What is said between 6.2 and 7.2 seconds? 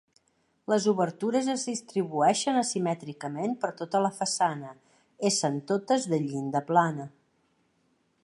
llinda plana.